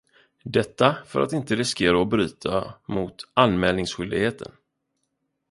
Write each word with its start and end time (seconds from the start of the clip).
Detta 0.43 0.97
för 1.05 1.21
att 1.21 1.33
inte 1.33 1.55
riskera 1.55 2.01
att 2.01 2.07
bryta 2.09 2.73
mot 2.87 3.15
anmälningsskyldigheten. 3.33 4.51